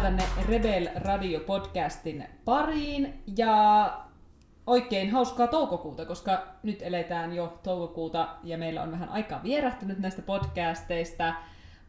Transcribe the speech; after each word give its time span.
Tervetuloa 0.00 0.28
tänne 0.28 0.48
Rebel 0.48 0.88
Radio 0.94 1.40
podcastin 1.40 2.24
pariin 2.44 3.22
ja 3.36 3.92
oikein 4.66 5.10
hauskaa 5.10 5.46
toukokuuta, 5.46 6.06
koska 6.06 6.46
nyt 6.62 6.82
eletään 6.82 7.32
jo 7.32 7.58
toukokuuta 7.62 8.28
ja 8.44 8.58
meillä 8.58 8.82
on 8.82 8.90
vähän 8.92 9.08
aikaa 9.08 9.42
vierähtynyt 9.42 9.98
näistä 9.98 10.22
podcasteista. 10.22 11.34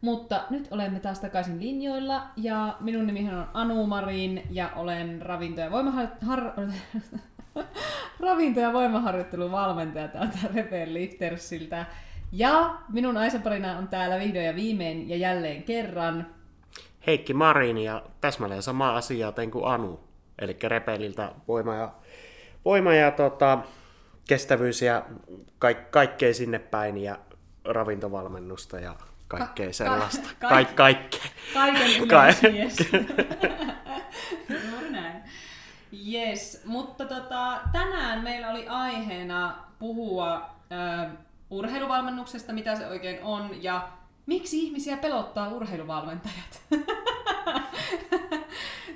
Mutta 0.00 0.44
nyt 0.50 0.68
olemme 0.70 1.00
taas 1.00 1.20
takaisin 1.20 1.60
linjoilla 1.60 2.22
ja 2.36 2.76
minun 2.80 3.06
nimihän 3.06 3.38
on 3.38 3.48
Anu 3.54 3.86
Marin 3.86 4.42
ja 4.50 4.70
olen 4.76 5.22
ravinto- 5.22 5.60
ja, 5.60 5.68
voimahar- 5.70 6.26
har- 6.26 6.52
ravinto- 8.26 8.60
ja 8.60 8.72
voimaharjoittelun 8.72 9.52
valmentaja 9.52 10.08
täältä 10.08 10.38
Rebel 10.54 10.94
Liftersiltä. 10.94 11.86
Ja 12.32 12.74
minun 12.88 13.16
aisaparina 13.16 13.78
on 13.78 13.88
täällä 13.88 14.18
vihdoin 14.18 14.46
ja 14.46 14.54
viimein 14.54 15.08
ja 15.08 15.16
jälleen 15.16 15.62
kerran 15.62 16.26
Heikki 17.06 17.34
Marin 17.34 17.78
ja 17.78 18.02
täsmälleen 18.20 18.62
sama 18.62 18.96
asia 18.96 19.32
tein 19.32 19.50
kuin 19.50 19.64
Anu. 19.66 20.00
Eli 20.38 20.56
Repeliltä 20.62 21.32
voima 21.48 21.74
ja, 21.74 21.92
voima 22.64 22.94
ja 22.94 23.10
tota, 23.10 23.58
kestävyys 24.28 24.82
ja 24.82 25.02
ka- 25.58 25.74
kaikkea 25.90 26.34
sinne 26.34 26.58
päin 26.58 26.96
ja 26.96 27.18
ravintovalmennusta 27.64 28.80
ja 28.80 28.94
kaikkea 29.28 29.66
Ka- 29.66 29.72
sellaista. 29.72 30.28
ka- 30.40 30.48
Ka- 30.48 30.64
kaikkea. 30.74 31.20
Kaiken 31.54 32.08
Kai- 32.08 32.34
yleismies. 32.42 32.76
Juuri 34.70 34.90
näin. 34.90 35.22
Yes, 36.12 36.62
mutta 36.64 37.04
tota, 37.04 37.60
tänään 37.72 38.24
meillä 38.24 38.50
oli 38.50 38.68
aiheena 38.68 39.56
puhua 39.78 40.50
ö, 40.72 41.10
urheiluvalmennuksesta, 41.50 42.52
mitä 42.52 42.76
se 42.76 42.86
oikein 42.86 43.18
on 43.22 43.62
ja 43.62 43.88
miksi 44.26 44.58
ihmisiä 44.58 44.96
pelottaa 44.96 45.48
urheiluvalmentajat. 45.48 46.62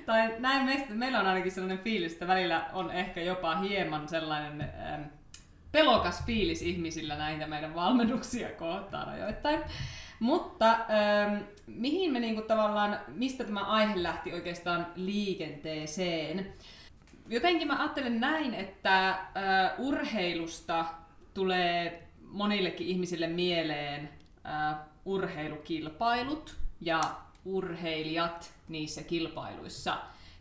tai 0.06 0.34
näin 0.38 0.64
meistä, 0.64 0.94
meillä 0.94 1.20
on 1.20 1.26
ainakin 1.26 1.52
sellainen 1.52 1.84
fiilis, 1.84 2.12
että 2.12 2.26
välillä 2.26 2.66
on 2.72 2.90
ehkä 2.90 3.20
jopa 3.20 3.56
hieman 3.56 4.08
sellainen 4.08 4.60
ähm, 4.60 5.02
pelokas 5.72 6.24
fiilis 6.26 6.62
ihmisillä 6.62 7.16
näitä 7.16 7.46
meidän 7.46 7.74
valmennuksia 7.74 8.48
kohtaan 8.48 9.08
ajoittain. 9.08 9.60
Mutta 10.20 10.72
ähm, 10.72 11.42
mihin 11.66 12.12
me 12.12 12.20
niinku 12.20 12.42
tavallaan, 12.42 12.98
mistä 13.08 13.44
tämä 13.44 13.60
aihe 13.60 14.02
lähti 14.02 14.32
oikeastaan 14.32 14.86
liikenteeseen? 14.96 16.52
Jotenkin 17.28 17.68
mä 17.68 17.78
ajattelen 17.78 18.20
näin, 18.20 18.54
että 18.54 19.08
äh, 19.08 19.18
urheilusta 19.78 20.84
tulee 21.34 22.02
monillekin 22.20 22.86
ihmisille 22.86 23.26
mieleen 23.26 24.08
äh, 24.46 24.76
urheilukilpailut 25.04 26.56
ja 26.80 27.00
urheilijat 27.46 28.54
niissä 28.68 29.02
kilpailuissa. 29.02 29.96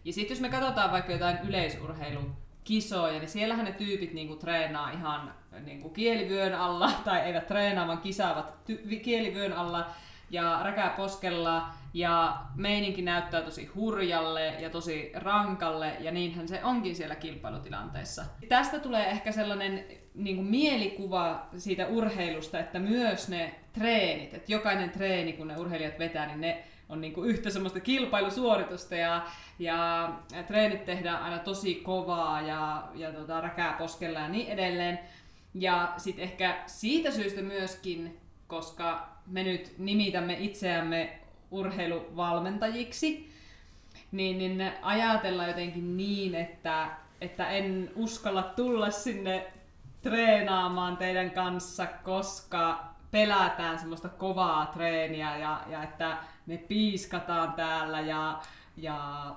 Ja 0.06 0.14
sitten 0.14 0.36
jos 0.36 0.42
me 0.42 0.50
katsotaan 0.50 0.92
vaikka 0.92 1.12
jotain 1.12 1.38
yleisurheilukisoja, 1.48 3.20
niin 3.20 3.30
siellähän 3.30 3.66
ne 3.66 3.72
tyypit 3.72 4.14
niinku 4.14 4.36
treenaa 4.36 4.92
ihan 4.92 5.34
niinku 5.60 5.90
kielivyön 5.90 6.54
alla, 6.54 6.92
tai 7.06 7.20
eivät 7.20 7.48
treenaa, 7.48 7.88
vaan 7.88 8.02
kisaavat 8.02 8.54
ty- 8.70 9.00
kielivyön 9.00 9.54
alla 9.54 9.90
ja 10.30 10.60
räkää 10.64 10.90
poskella, 10.90 11.70
ja 11.96 12.38
meininki 12.56 13.02
näyttää 13.02 13.42
tosi 13.42 13.66
hurjalle 13.66 14.48
ja 14.60 14.70
tosi 14.70 15.12
rankalle, 15.14 15.98
ja 16.00 16.12
niinhän 16.12 16.48
se 16.48 16.64
onkin 16.64 16.96
siellä 16.96 17.16
kilpailutilanteessa. 17.16 18.26
Tästä 18.50 18.80
tulee 18.80 19.10
ehkä 19.10 19.32
sellainen 19.32 19.86
niin 20.16 20.36
kuin 20.36 20.48
mielikuva 20.48 21.48
siitä 21.58 21.88
urheilusta, 21.88 22.60
että 22.60 22.80
myös 22.80 23.30
ne 23.30 23.56
treenit, 23.74 24.34
että 24.34 24.52
jokainen 24.52 24.90
treeni, 24.90 25.34
kun 25.34 25.48
ne 25.48 25.58
urheilijat 25.58 26.00
vetää, 26.00 26.28
niin 26.28 26.42
ne 26.42 26.64
on 26.90 27.02
niin 27.02 27.14
kuin 27.14 27.30
yhtä 27.30 27.50
semmoista 27.50 27.80
kilpailusuoritusta 27.80 28.96
ja, 28.96 29.26
ja 29.60 30.10
treenit 30.48 30.86
tehdään 30.86 31.24
aina 31.24 31.40
tosi 31.40 31.76
kovaa 31.76 32.42
ja, 32.42 32.88
ja 32.96 33.12
tota, 33.12 33.42
räkää 33.42 33.74
poskella 33.74 34.20
ja 34.20 34.28
niin 34.28 34.48
edelleen. 34.48 35.00
Ja 35.54 35.94
sitten 35.98 36.24
ehkä 36.24 36.64
siitä 36.66 37.12
syystä 37.12 37.42
myöskin, 37.42 38.20
koska 38.48 39.10
me 39.28 39.44
nyt 39.44 39.74
nimitämme 39.78 40.38
itseämme 40.40 41.20
urheiluvalmentajiksi, 41.52 43.30
niin, 44.12 44.38
niin 44.38 44.72
ajatellaan 44.82 45.50
jotenkin 45.50 45.98
niin, 45.98 46.36
että, 46.36 46.88
että 47.22 47.50
en 47.50 47.92
uskalla 47.96 48.44
tulla 48.44 48.92
sinne 48.92 49.48
treenaamaan 50.02 50.98
teidän 50.98 51.32
kanssa, 51.32 51.86
koska 51.86 52.86
pelätään 53.12 53.80
semmoista 53.80 54.10
kovaa 54.10 54.66
treeniä 54.66 55.38
ja, 55.38 55.62
ja 55.70 55.84
että 55.84 56.18
me 56.46 56.58
piiskataan 56.58 57.54
täällä 57.54 58.00
ja, 58.00 58.42
ja 58.78 59.30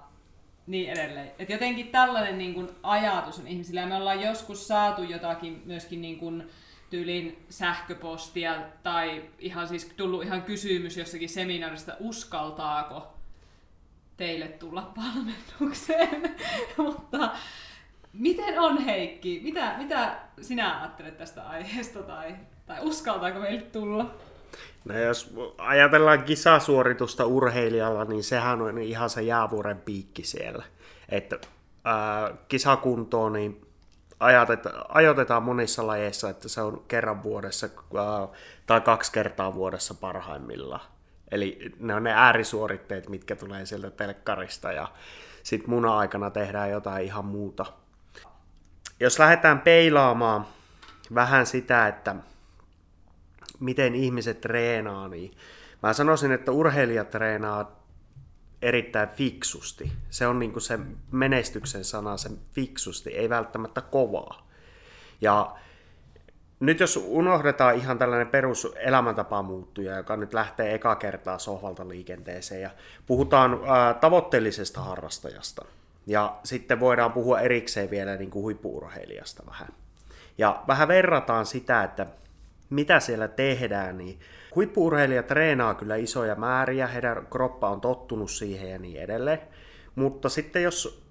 niin 0.67 0.91
edelleen. 0.91 1.33
Et 1.39 1.51
jotenkin 1.51 1.89
tällainen 1.89 2.39
niin 2.39 2.55
kun, 2.55 2.77
ajatus 2.83 3.39
on 3.39 3.47
ihmisillä 3.47 3.81
ja 3.81 3.87
me 3.87 3.97
ollaan 3.97 4.21
joskus 4.21 4.69
saatu 4.69 5.03
jotakin 5.03 5.63
myöskin 5.65 6.03
niin 6.03 6.19
kun, 6.19 6.51
tyylin 6.91 7.45
sähköpostia 7.49 8.63
tai 8.83 9.25
ihan 9.39 9.69
siis 9.69 9.93
tullut 9.97 10.25
ihan 10.25 10.43
kysymys 10.43 10.97
jossakin 10.97 11.29
seminaarista, 11.29 11.97
uskaltaako 12.01 13.15
teille 14.17 14.49
tulla 14.49 14.93
valmennukseen. 14.97 16.37
Mutta 16.77 17.31
miten 18.13 18.61
on 18.61 18.85
Heikki? 18.85 19.41
Mitä, 19.45 19.75
mitä 19.79 20.19
sinä 20.41 20.81
ajattelet 20.81 21.17
tästä 21.17 21.43
aiheesta 21.43 22.03
tai, 22.03 22.37
tai 22.67 22.79
uskaltaako 22.81 23.39
meille 23.39 23.63
tulla? 23.63 24.15
No 24.84 24.98
jos 24.98 25.34
ajatellaan 25.59 26.22
kisasuoritusta 26.22 27.25
urheilijalla, 27.25 28.04
niin 28.04 28.25
sehän 28.25 28.62
on 28.62 28.78
ihan 28.78 29.10
se 29.10 29.22
jäävuoren 29.22 29.81
piikki 29.81 30.25
siellä. 30.25 30.64
Että 31.09 31.38
ää, 31.84 32.34
kisakuntoon 32.48 33.32
niin 33.32 33.66
ajoitetaan 34.88 35.42
monissa 35.42 35.86
lajeissa, 35.86 36.31
että 36.31 36.48
se 36.48 36.60
on 36.60 36.84
kerran 36.88 37.22
vuodessa 37.22 37.66
ää, 37.66 38.28
tai 38.66 38.81
kaksi 38.81 39.12
kertaa 39.12 39.54
vuodessa 39.54 39.94
parhaimmillaan. 39.94 40.86
Eli 41.30 41.72
ne 41.78 41.94
on 41.94 42.04
ne 42.04 42.12
äärisuoritteet, 42.12 43.09
mitkä 43.09 43.36
tulee 43.36 43.66
sieltä 43.66 43.91
telkkarista 43.91 44.72
ja 44.72 44.88
sitten 45.42 45.70
muna 45.70 45.98
aikana 45.98 46.30
tehdään 46.30 46.70
jotain 46.70 47.04
ihan 47.04 47.25
muuta. 47.25 47.66
Jos 49.00 49.19
lähdetään 49.19 49.60
peilaamaan 49.60 50.47
vähän 51.15 51.47
sitä, 51.47 51.88
että 51.88 52.15
miten 53.61 53.95
ihmiset 53.95 54.41
treenaa, 54.41 55.09
niin 55.09 55.37
mä 55.83 55.93
sanoisin, 55.93 56.33
että 56.33 56.53
urheilijat 56.53 57.11
treenaa 57.11 57.79
erittäin 58.63 59.09
fiksusti. 59.09 59.93
Se 60.11 60.27
on 60.27 60.39
niin 60.39 60.53
kuin 60.53 60.63
se 60.63 60.79
menestyksen 61.11 61.85
sana, 61.85 62.17
se 62.17 62.31
fiksusti, 62.53 63.11
ei 63.11 63.29
välttämättä 63.29 63.81
kovaa. 63.81 64.49
Ja 65.21 65.57
nyt 66.61 66.81
jos 66.81 66.97
unohdetaan 67.07 67.75
ihan 67.75 67.99
tällainen 67.99 68.29
perus 68.29 68.69
elämäntapamuuttuja, 68.77 69.97
joka 69.97 70.17
nyt 70.17 70.35
lähtee 70.35 70.75
eka 70.75 70.97
kertaa 70.97 71.39
sohvalta 71.39 71.89
liikenteeseen, 71.89 72.63
ja 72.63 72.71
puhutaan 73.07 73.61
ää, 73.67 73.95
tavoitteellisesta 73.95 74.81
harrastajasta, 74.81 75.65
ja 76.07 76.37
sitten 76.45 76.81
voidaan 76.81 77.13
puhua 77.13 77.41
erikseen 77.41 77.91
vielä 77.91 78.17
niin 78.17 78.31
kuin 78.31 78.43
huippuurheilijasta 78.43 79.43
vähän. 79.47 79.69
Ja 80.39 80.63
vähän 80.69 80.89
verrataan 80.89 81.47
sitä, 81.47 81.83
että 81.83 82.07
mitä 82.71 83.01
siellä 83.01 83.29
tehdään, 83.29 83.99
niin 83.99 84.19
huippuurheilija 84.55 85.23
treenaa 85.23 85.75
kyllä 85.75 85.97
isoja 85.97 86.34
määriä, 86.34 86.87
heidän 86.87 87.27
kroppa 87.31 87.69
on 87.69 87.81
tottunut 87.81 88.31
siihen 88.31 88.71
ja 88.71 88.79
niin 88.79 89.01
edelleen. 89.01 89.41
Mutta 89.95 90.29
sitten 90.29 90.62
jos 90.62 91.03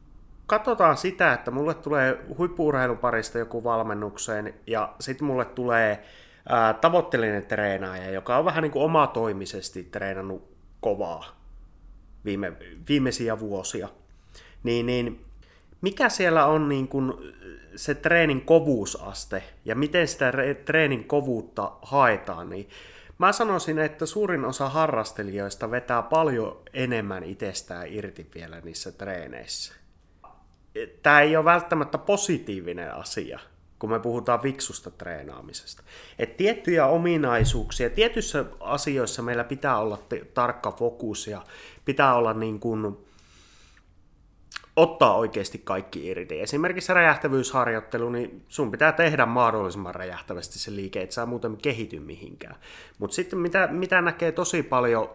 katsotaan 0.48 0.98
sitä, 0.98 1.34
että 1.34 1.52
mulle 1.52 1.74
tulee 1.74 2.18
huippuurheilun 2.38 2.98
parista 2.98 3.38
joku 3.38 3.64
valmennukseen 3.64 4.54
ja 4.68 4.96
sitten 5.00 5.28
mulle 5.28 5.46
tulee 5.46 6.04
ää, 6.50 6.74
tavoitteellinen 6.74 7.46
treenaaja, 7.46 8.12
joka 8.12 8.38
on 8.38 8.46
vähän 8.46 8.62
niin 8.62 8.72
kuin 8.72 8.84
omatoimisesti 8.84 9.84
treenannut 9.84 10.58
kovaa 10.80 11.38
viime, 12.26 12.54
viimeisiä 12.90 13.40
vuosia, 13.40 13.90
niin, 14.64 14.86
niin 14.86 15.26
mikä 15.82 16.10
siellä 16.10 16.46
on 16.46 16.70
niin 16.70 16.88
kuin 16.88 17.14
se 17.76 17.96
treenin 17.96 18.42
kovuusaste 18.42 19.44
ja 19.66 19.76
miten 19.76 20.08
sitä 20.08 20.34
treenin 20.66 21.04
kovuutta 21.04 21.72
haetaan, 21.82 22.50
niin 22.50 22.70
mä 23.18 23.32
sanoisin, 23.32 23.80
että 23.80 24.06
suurin 24.06 24.46
osa 24.46 24.70
harrastelijoista 24.70 25.72
vetää 25.72 26.02
paljon 26.02 26.62
enemmän 26.74 27.24
itsestään 27.24 27.88
irti 27.88 28.30
vielä 28.36 28.62
niissä 28.62 28.92
treeneissä. 28.92 29.74
Tämä 31.04 31.22
ei 31.22 31.38
ole 31.38 31.46
välttämättä 31.46 31.98
positiivinen 31.98 32.94
asia, 32.94 33.40
kun 33.80 33.90
me 33.90 34.00
puhutaan 34.00 34.44
viksusta 34.44 34.92
treenaamisesta. 34.92 35.84
Et 36.20 36.38
tiettyjä 36.38 36.86
ominaisuuksia, 36.86 37.90
tietyissä 37.90 38.46
asioissa 38.60 39.22
meillä 39.22 39.44
pitää 39.44 39.80
olla 39.80 40.00
tarkka 40.34 40.72
fokus 40.72 41.28
ja 41.28 41.42
pitää 41.86 42.16
olla 42.16 42.34
niin 42.34 42.60
kuin 42.60 43.07
ottaa 44.78 45.16
oikeasti 45.16 45.62
kaikki 45.64 46.08
irti. 46.08 46.42
Esimerkiksi 46.42 46.94
räjähtävyysharjoittelu, 46.94 48.10
niin 48.10 48.44
sun 48.48 48.72
pitää 48.72 48.92
tehdä 48.92 49.26
mahdollisimman 49.26 49.96
räjähtävästi 49.96 50.60
se 50.60 50.76
liike, 50.76 51.02
et 51.02 51.12
sä 51.12 51.26
muuten 51.26 51.58
kehity 51.58 52.00
mihinkään. 52.00 52.56
Mutta 53.00 53.16
sitten 53.16 53.40
mitä, 53.40 53.68
mitä 53.72 54.02
näkee 54.02 54.32
tosi 54.32 54.64
paljon, 54.64 55.10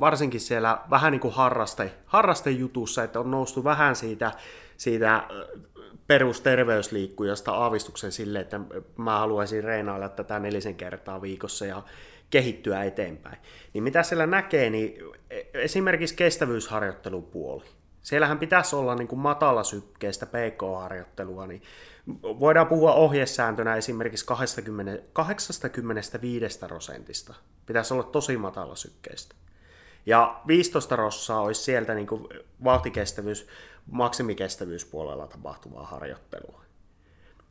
varsinkin 0.00 0.40
siellä 0.40 0.78
vähän 0.90 1.12
niin 1.12 1.20
kuin 1.20 1.34
harraste, 1.34 1.92
harrastejutussa, 2.06 3.04
että 3.04 3.20
on 3.20 3.30
noustu 3.30 3.64
vähän 3.64 3.96
siitä, 3.96 4.32
siitä 4.76 5.28
perusterveysliikkujasta 6.06 7.52
aavistuksen 7.52 8.12
sille, 8.12 8.40
että 8.40 8.60
mä 8.96 9.18
haluaisin 9.18 9.64
reinailla 9.64 10.08
tätä 10.08 10.38
nelisen 10.38 10.74
kertaa 10.74 11.22
viikossa 11.22 11.66
ja 11.66 11.82
kehittyä 12.30 12.84
eteenpäin. 12.84 13.38
Niin 13.72 13.84
mitä 13.84 14.02
siellä 14.02 14.26
näkee, 14.26 14.70
niin 14.70 14.98
esimerkiksi 15.54 16.16
kestävyysharjoittelupuoli. 16.16 17.64
Siellähän 18.04 18.38
pitäisi 18.38 18.76
olla 18.76 18.94
niin 18.94 19.08
kuin 19.08 19.18
matalasykkeistä 19.18 20.26
PK-harjoittelua, 20.26 21.46
niin 21.46 21.62
voidaan 22.22 22.66
puhua 22.66 22.92
ohjesääntönä 22.92 23.76
esimerkiksi 23.76 24.26
20, 24.26 25.02
85 25.12 26.58
prosentista. 26.58 27.34
Pitäisi 27.66 27.94
olla 27.94 28.02
tosi 28.02 28.36
matalasykkeistä. 28.36 29.34
Ja 30.06 30.40
15 30.46 30.96
rossaa 30.96 31.40
olisi 31.40 31.62
sieltä 31.62 31.94
niin 31.94 32.06
kuin 32.06 32.28
vauhtikestävyys, 32.64 33.46
maksimikestävyyspuolella 33.90 35.26
tapahtuvaa 35.26 35.86
harjoittelua. 35.86 36.60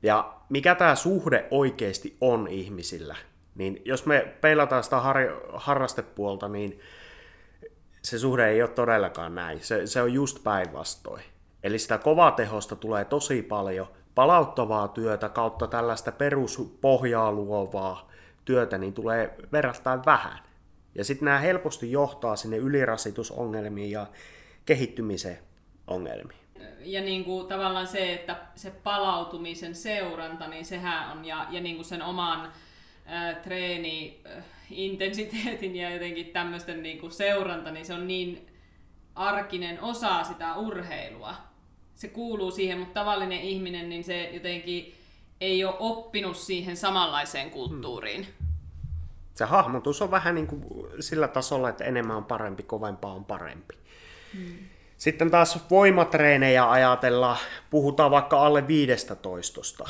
Ja 0.04 0.34
mikä 0.50 0.76
tämä 0.76 0.96
suhde 0.96 1.48
oikeasti 1.52 2.18
on 2.22 2.48
ihmisillä, 2.48 3.16
niin 3.56 3.82
jos 3.86 4.06
me 4.06 4.36
peilataan 4.42 4.84
sitä 4.84 5.00
har- 5.00 5.42
harrastepuolta, 5.54 6.50
niin 6.50 6.80
se 8.04 8.20
suhde 8.20 8.50
ei 8.50 8.62
ole 8.62 8.70
todellakaan 8.70 9.36
näin. 9.36 9.60
Se, 9.64 9.88
se 9.88 10.02
on 10.02 10.14
just 10.14 10.44
päinvastoin. 10.44 11.24
Eli 11.64 11.80
sitä 11.80 11.98
kovaa 11.98 12.32
tehosta 12.32 12.76
tulee 12.76 13.06
tosi 13.06 13.42
paljon, 13.42 13.88
palauttavaa 14.16 14.88
työtä 14.88 15.30
kautta 15.30 15.68
tällaista 15.68 16.12
peruspohjaa 16.12 17.32
luovaa 17.32 18.10
työtä, 18.46 18.78
niin 18.78 18.94
tulee 18.94 19.36
verrattain 19.52 20.06
vähän. 20.06 20.40
Ja 20.96 21.04
sitten 21.04 21.26
nämä 21.26 21.40
helposti 21.40 21.92
johtaa 21.92 22.36
sinne 22.36 22.58
ylirasitusongelmiin 22.58 23.92
ja 23.92 24.08
kehittymisen 24.66 25.40
ongelmiin. 25.88 26.40
Ja 26.80 27.02
niin 27.02 27.26
kuin 27.26 27.48
tavallaan 27.48 27.88
se, 27.88 28.14
että 28.14 28.38
se 28.56 28.72
palautumisen 28.72 29.76
seuranta, 29.76 30.48
niin 30.48 30.66
sehän 30.66 31.12
on, 31.12 31.26
ja, 31.26 31.48
ja 31.50 31.62
niin 31.62 31.76
kuin 31.76 31.86
sen 31.86 32.02
oman 32.02 32.52
ää, 33.06 33.34
treeni 33.34 34.22
ää, 34.26 34.44
intensiteetin 34.70 35.76
ja 35.76 35.94
jotenkin 35.94 36.26
tämmöisten 36.26 36.84
niin 36.84 37.00
kuin 37.00 37.12
seuranta, 37.12 37.72
niin 37.72 37.86
se 37.86 37.94
on 37.94 38.08
niin 38.08 38.48
arkinen 39.16 39.82
osa 39.82 40.24
sitä 40.24 40.56
urheilua. 40.56 41.36
Se 41.96 42.08
kuuluu 42.08 42.52
siihen, 42.52 42.80
mutta 42.80 43.00
tavallinen 43.00 43.42
ihminen, 43.42 43.90
niin 43.90 44.04
se 44.04 44.30
jotenkin 44.34 44.94
ei 45.42 45.66
ole 45.66 45.76
oppinut 45.80 46.38
siihen 46.38 46.78
samanlaiseen 46.78 47.52
kulttuuriin. 47.52 48.24
Hmm. 48.24 48.48
Se 49.34 49.46
hahmotus 49.46 50.02
on 50.02 50.12
vähän 50.12 50.36
niin 50.36 50.48
kuin 50.48 50.64
sillä 51.00 51.28
tasolla, 51.28 51.70
että 51.70 51.84
enemmän 51.84 52.18
on 52.18 52.26
parempi, 52.26 52.64
kovempaa 52.64 53.14
on 53.14 53.26
parempi. 53.26 53.76
Hmm. 54.34 54.58
Sitten 54.98 55.32
taas 55.32 55.70
voimatreenejä 55.70 56.72
ajatella, 56.72 57.38
puhutaan 57.70 58.12
vaikka 58.12 58.46
alle 58.46 58.68
15 58.68 59.90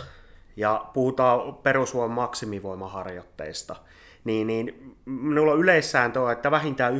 ja 0.55 0.85
puhutaan 0.94 1.55
perusvoiman 1.55 2.15
maksimivoimaharjoitteista– 2.15 3.75
niin, 4.23 4.47
niin 4.47 4.95
minulla 5.05 5.51
on 5.51 5.59
yleissääntö 5.59 6.31
että 6.31 6.51
vähintään 6.51 6.94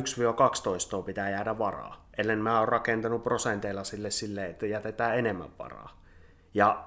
1-12 0.98 1.02
pitää 1.02 1.30
jäädä 1.30 1.58
varaa, 1.58 2.08
ellen 2.18 2.38
mä 2.38 2.58
oon 2.58 2.68
rakentanut 2.68 3.22
prosenteilla 3.22 3.84
sille 3.84 4.10
sille, 4.10 4.46
että 4.46 4.66
jätetään 4.66 5.18
enemmän 5.18 5.50
varaa. 5.58 6.00
Ja 6.54 6.84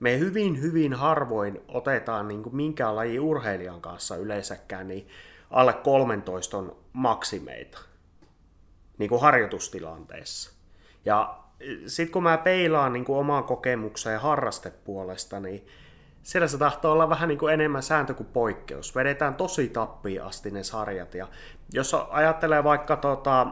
me 0.00 0.18
hyvin, 0.18 0.60
hyvin 0.60 0.92
harvoin 0.92 1.60
otetaan 1.68 2.28
niin 2.28 2.42
kuin 2.42 2.56
minkään 2.56 2.96
lajin 2.96 3.20
urheilijan 3.20 3.80
kanssa 3.80 4.16
yleensäkään 4.16 4.88
niin 4.88 5.08
alle 5.50 5.72
13 5.72 6.58
on 6.58 6.76
maksimeita 6.92 7.78
niin 8.98 9.08
kuin 9.08 9.20
harjoitustilanteessa. 9.20 10.52
Ja 11.04 11.38
sitten 11.86 12.12
kun 12.12 12.22
mä 12.22 12.38
peilaan 12.38 12.92
niin 12.92 13.04
kuin 13.04 13.18
omaan 13.18 13.44
kokemukseen 13.44 14.20
harrastepuolesta, 14.20 15.40
niin 15.40 15.66
siellä 16.22 16.48
se 16.48 16.58
tahtoo 16.58 16.92
olla 16.92 17.08
vähän 17.08 17.28
niin 17.28 17.38
kuin 17.38 17.54
enemmän 17.54 17.82
sääntö 17.82 18.14
kuin 18.14 18.26
poikkeus. 18.32 18.94
Vedetään 18.94 19.34
tosi 19.34 19.68
tappiin 19.68 20.22
asti 20.22 20.50
ne 20.50 20.62
sarjat. 20.62 21.14
Ja 21.14 21.28
jos 21.72 21.94
ajattelee 22.10 22.64
vaikka 22.64 22.96
tota, 22.96 23.46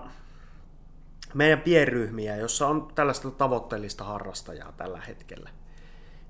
meidän 1.35 1.61
pienryhmiä, 1.61 2.37
jossa 2.37 2.67
on 2.67 2.89
tällaista 2.95 3.31
tavoitteellista 3.31 4.05
harrastajaa 4.05 4.73
tällä 4.73 5.01
hetkellä, 5.01 5.51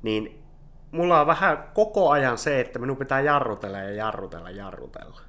niin 0.03 0.43
mulla 0.93 1.21
on 1.21 1.27
vähän 1.27 1.65
koko 1.75 2.11
ajan 2.11 2.39
se, 2.39 2.61
että 2.61 2.79
minun 2.79 2.97
pitää 2.97 3.21
jarrutella 3.21 3.79
ja 3.79 3.95
jarrutella, 3.95 4.51
jarrutella. 4.51 5.21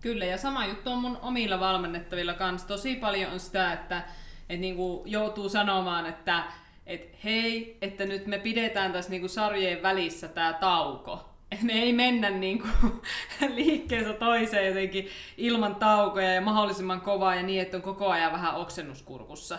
Kyllä, 0.00 0.24
ja 0.24 0.38
sama 0.38 0.66
juttu 0.66 0.90
on 0.90 0.98
mun 0.98 1.18
omilla 1.22 1.60
valmennettavilla 1.60 2.34
kanssa. 2.34 2.68
Tosi 2.68 2.96
paljon 2.96 3.32
on 3.32 3.40
sitä, 3.40 3.72
että, 3.72 3.98
että 4.48 4.56
niin 4.60 4.76
kuin 4.76 5.10
joutuu 5.10 5.48
sanomaan, 5.48 6.06
että 6.06 6.44
että 6.86 7.16
hei, 7.24 7.78
että 7.80 8.04
nyt 8.04 8.26
me 8.26 8.38
pidetään 8.38 8.92
tässä 8.92 9.10
niinku 9.10 9.28
sarjojen 9.28 9.82
välissä 9.82 10.28
tämä 10.28 10.52
tauko. 10.52 11.30
Et 11.52 11.62
me 11.62 11.72
ei 11.72 11.92
mennä 11.92 12.30
niinku 12.30 12.68
liikkeessä 13.54 14.12
toiseen 14.12 14.66
jotenkin 14.66 15.08
ilman 15.36 15.74
taukoja 15.74 16.34
ja 16.34 16.40
mahdollisimman 16.40 17.00
kovaa 17.00 17.34
ja 17.34 17.42
niin, 17.42 17.62
että 17.62 17.76
on 17.76 17.82
koko 17.82 18.08
ajan 18.08 18.32
vähän 18.32 18.54
oksennuskurkussa. 18.54 19.58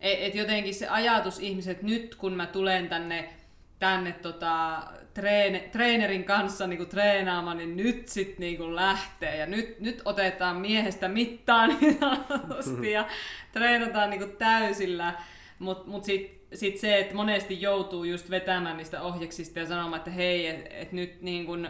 Et, 0.00 0.22
et 0.22 0.34
jotenkin 0.34 0.74
se 0.74 0.88
ajatus 0.88 1.40
ihmiset, 1.40 1.82
nyt 1.82 2.14
kun 2.14 2.32
mä 2.32 2.46
tulen 2.46 2.88
tänne, 2.88 3.34
tänne 3.78 4.12
tota, 4.12 4.82
treene, 5.14 5.58
treenerin 5.72 6.24
kanssa 6.24 6.66
niinku 6.66 6.84
treenaamaan, 6.84 7.56
niin 7.56 7.76
nyt 7.76 8.08
sit 8.08 8.38
niinku 8.38 8.74
lähtee. 8.74 9.36
Ja 9.36 9.46
nyt, 9.46 9.80
nyt 9.80 10.02
otetaan 10.04 10.56
miehestä 10.56 11.08
mittaan 11.08 11.76
niin 12.80 12.92
ja 12.92 13.08
treenataan 13.52 14.10
niinku 14.10 14.36
täysillä. 14.38 15.14
Mutta 15.58 15.90
mut 15.90 16.04
sitten 16.04 16.58
sit 16.58 16.78
se, 16.78 16.98
että 16.98 17.14
monesti 17.14 17.60
joutuu 17.60 18.04
just 18.04 18.30
vetämään 18.30 18.76
niistä 18.76 19.02
ohjeksista 19.02 19.58
ja 19.58 19.66
sanomaan, 19.66 19.98
että 19.98 20.10
hei, 20.10 20.46
että 20.46 20.68
et 20.70 20.92
nyt 20.92 21.22
niin 21.22 21.46
kun 21.46 21.68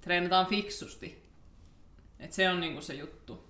treenataan 0.00 0.46
fiksusti. 0.46 1.22
Et 2.20 2.32
se 2.32 2.50
on 2.50 2.60
niin 2.60 2.72
kun 2.72 2.82
se 2.82 2.94
juttu. 2.94 3.48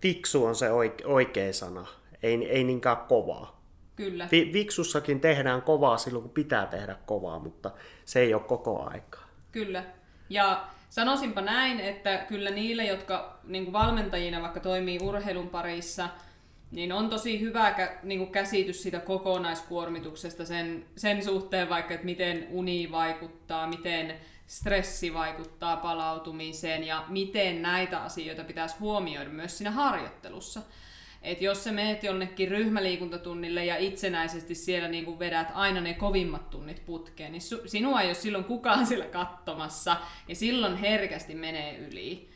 Fiksu 0.00 0.44
on 0.44 0.54
se 0.54 0.68
oike- 0.68 1.06
oikea 1.06 1.52
sana, 1.52 1.86
ei, 2.22 2.48
ei 2.48 2.64
niinkään 2.64 2.96
kovaa. 2.96 3.64
Kyllä. 3.96 4.28
Vi- 4.32 4.50
viksussakin 4.52 5.20
tehdään 5.20 5.62
kovaa 5.62 5.96
silloin, 5.96 6.22
kun 6.22 6.34
pitää 6.34 6.66
tehdä 6.66 6.96
kovaa, 7.06 7.38
mutta 7.38 7.70
se 8.04 8.20
ei 8.20 8.34
ole 8.34 8.42
koko 8.42 8.90
aikaa. 8.90 9.28
Kyllä. 9.52 9.84
Ja 10.30 10.64
sanoisinpa 10.90 11.40
näin, 11.40 11.80
että 11.80 12.18
kyllä 12.18 12.50
niille, 12.50 12.84
jotka 12.84 13.40
niin 13.44 13.72
valmentajina 13.72 14.42
vaikka 14.42 14.60
toimii 14.60 14.98
urheilun 15.02 15.48
parissa– 15.48 16.08
niin 16.74 16.92
on 16.92 17.10
tosi 17.10 17.40
hyvä 17.40 17.70
kä- 17.70 17.98
niin 18.02 18.32
käsitys 18.32 18.82
siitä 18.82 19.00
kokonaiskuormituksesta 19.00 20.44
sen, 20.44 20.84
sen 20.96 21.24
suhteen 21.24 21.68
vaikka, 21.68 21.94
että 21.94 22.06
miten 22.06 22.46
uni 22.50 22.88
vaikuttaa, 22.92 23.66
miten 23.66 24.14
stressi 24.46 25.14
vaikuttaa 25.14 25.76
palautumiseen 25.76 26.84
ja 26.84 27.04
miten 27.08 27.62
näitä 27.62 27.98
asioita 27.98 28.44
pitäisi 28.44 28.76
huomioida 28.80 29.30
myös 29.30 29.58
siinä 29.58 29.70
harjoittelussa. 29.70 30.62
Et 31.22 31.42
jos 31.42 31.64
sä 31.64 31.72
meet 31.72 32.02
jonnekin 32.02 32.48
ryhmäliikuntatunnille 32.48 33.64
ja 33.64 33.76
itsenäisesti 33.76 34.54
siellä 34.54 34.88
niin 34.88 35.04
kuin 35.04 35.18
vedät 35.18 35.48
aina 35.54 35.80
ne 35.80 35.94
kovimmat 35.94 36.50
tunnit 36.50 36.86
putkeen, 36.86 37.32
niin 37.32 37.42
su- 37.42 37.68
sinua 37.68 38.00
ei 38.00 38.08
ole 38.08 38.14
silloin 38.14 38.44
kukaan 38.44 38.86
siellä 38.86 39.04
katsomassa 39.04 39.96
ja 40.28 40.34
silloin 40.34 40.76
herkästi 40.76 41.34
menee 41.34 41.78
yli. 41.78 42.33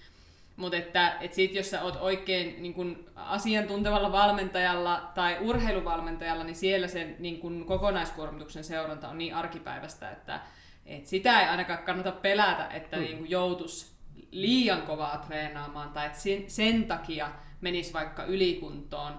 Mutta 0.59 0.77
että 0.77 1.17
et 1.21 1.35
sit, 1.35 1.55
jos 1.55 1.71
sä 1.71 1.83
oot 1.83 1.97
oikein 2.01 2.63
niin 2.63 2.75
kun 2.75 3.11
asiantuntevalla 3.17 4.13
valmentajalla 4.13 5.11
tai 5.15 5.37
urheiluvalmentajalla, 5.41 6.45
niin 6.45 6.57
siellä 6.57 6.89
sen 6.89 7.17
niin 7.19 7.39
kun 7.39 7.65
kokonaiskuormituksen 7.67 8.65
seuranta 8.65 9.09
on 9.09 9.19
niin 9.19 9.35
arkipäivästä, 9.35 10.11
että 10.11 10.41
et 10.87 11.07
sitä 11.07 11.41
ei 11.41 11.49
ainakaan 11.49 11.79
kannata 11.79 12.13
pelätä, 12.13 12.67
että 12.67 12.97
mm. 12.97 13.03
niin 13.03 13.31
joutus 13.31 13.97
liian 14.31 14.83
kovaa 14.83 15.25
treenaamaan 15.27 15.91
tai 15.91 16.07
että 16.07 16.19
sen, 16.19 16.51
sen 16.51 16.85
takia 16.85 17.29
menisi 17.61 17.93
vaikka 17.93 18.25
ylikuntoon, 18.25 19.13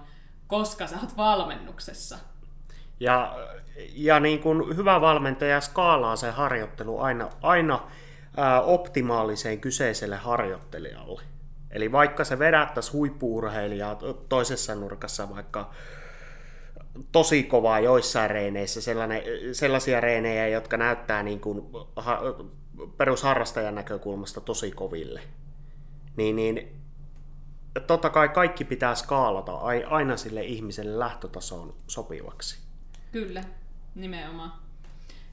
koska 0.46 0.86
sä 0.86 0.96
oot 1.00 1.16
valmennuksessa. 1.16 2.18
Ja, 3.00 3.36
ja 3.94 4.20
niin 4.20 4.38
kuin 4.38 4.76
hyvä 4.76 5.00
valmentaja 5.00 5.60
skaalaa 5.60 6.16
se 6.16 6.30
harjoittelu 6.30 6.98
aina, 6.98 7.28
aina 7.42 7.90
optimaaliseen 8.64 9.60
kyseiselle 9.60 10.16
harjoittelijalle. 10.16 11.22
Eli 11.70 11.92
vaikka 11.92 12.24
se 12.24 12.38
vedättäisi 12.38 12.92
huippuurheilijaa 12.92 13.98
toisessa 14.28 14.74
nurkassa 14.74 15.30
vaikka 15.30 15.70
tosi 17.12 17.42
kovaa 17.42 17.80
joissain 17.80 18.30
reeneissä, 18.30 18.80
sellaisia 19.52 20.00
reenejä, 20.00 20.48
jotka 20.48 20.76
näyttää 20.76 21.22
niin 21.22 21.40
kuin 21.40 21.62
perusharrastajan 22.96 23.74
näkökulmasta 23.74 24.40
tosi 24.40 24.70
koville, 24.70 25.20
niin, 26.16 26.36
niin 26.36 26.82
totta 27.86 28.10
kai 28.10 28.28
kaikki 28.28 28.64
pitää 28.64 28.94
skaalata 28.94 29.52
aina 29.86 30.16
sille 30.16 30.44
ihmiselle 30.44 30.98
lähtötasoon 30.98 31.74
sopivaksi. 31.86 32.58
Kyllä, 33.12 33.44
nimenomaan. 33.94 34.69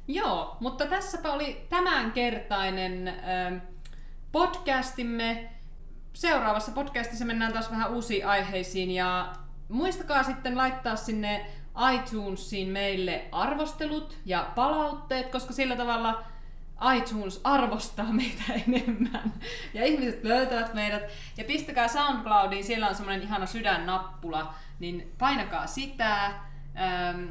Joo, 0.08 0.58
mutta 0.60 0.86
tässäpä 0.86 1.34
oli 1.34 1.66
tämänkertainen 1.70 3.08
ähm, 3.08 3.56
podcastimme. 4.32 5.50
Seuraavassa 6.14 6.72
podcastissa 6.72 7.26
mennään 7.26 7.54
taas 7.54 7.72
vähän 7.72 7.94
uusiin 7.94 8.28
aiheisiin 8.28 8.92
ja 8.92 9.34
muistakaa 9.70 10.24
sitten 10.24 10.58
laittaa 10.58 10.96
sinne 10.96 11.46
iTunesiin 11.94 12.70
meille 12.70 13.26
arvostelut 13.32 14.18
ja 14.26 14.52
palautteet, 14.56 15.32
koska 15.32 15.54
sillä 15.54 15.76
tavalla 15.76 16.24
iTunes 16.98 17.42
arvostaa 17.44 18.14
meitä 18.14 18.44
enemmän 18.68 19.34
ja 19.74 19.86
ihmiset 19.86 20.24
löytävät 20.24 20.74
meidät. 20.74 21.04
Ja 21.38 21.44
pistäkää 21.44 21.88
SoundCloudiin, 21.88 22.64
siellä 22.64 22.88
on 22.88 22.96
semmoinen 22.96 23.24
ihana 23.24 23.46
sydännappula, 23.46 24.54
niin 24.80 25.14
painakaa 25.18 25.68
sitä 25.68 26.26
ähm, 26.26 27.26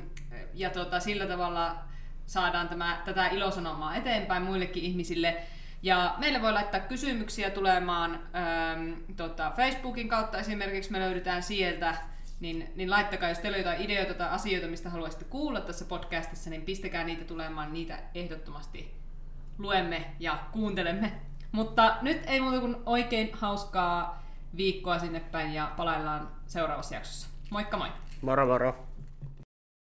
ja 0.54 0.71
tota, 0.71 1.00
sillä 1.00 1.26
tavalla 1.26 1.87
saadaan 2.26 2.68
tämä, 2.68 3.02
tätä 3.04 3.26
ilosanomaa 3.26 3.97
eteenpäin 3.97 4.42
muillekin 4.42 4.83
ihmisille. 4.83 5.37
Ja 5.83 6.14
meille 6.18 6.42
voi 6.42 6.52
laittaa 6.52 6.80
kysymyksiä 6.80 7.50
tulemaan 7.50 8.11
ähm, 8.14 8.92
tota, 9.16 9.52
Facebookin 9.56 10.09
kautta 10.09 10.38
esimerkiksi, 10.38 10.92
me 10.92 11.00
löydetään 11.00 11.42
sieltä, 11.42 11.95
niin, 12.40 12.73
niin 12.76 12.90
laittakaa, 12.90 13.28
jos 13.28 13.38
teillä 13.38 13.56
on 13.56 13.61
jotain 13.61 13.83
ideoita 13.83 14.14
tai 14.14 14.28
asioita, 14.28 14.68
mistä 14.68 14.90
haluaisitte 14.90 15.25
kuulla 15.25 15.61
tässä 15.61 15.85
podcastissa, 15.85 16.50
niin 16.50 16.62
pistäkää 16.62 17.04
niitä 17.04 17.25
tulemaan, 17.25 17.73
niitä 17.73 17.99
ehdottomasti 18.14 18.95
luemme 19.59 20.04
ja 20.21 20.38
kuuntelemme. 20.52 21.12
Mutta 21.52 21.97
nyt 22.02 22.23
ei 22.26 22.40
muuta 22.40 22.61
kuin 22.61 22.76
oikein 22.87 23.30
hauskaa 23.33 24.23
viikkoa 24.56 24.99
sinne 24.99 25.21
päin 25.21 25.54
ja 25.54 25.73
palaillaan 25.76 26.28
seuraavassa 26.47 26.95
jaksossa. 26.95 27.28
Moikka 27.50 27.76
moi! 27.76 27.88
Moro 28.23 28.47
moro! 28.47 28.87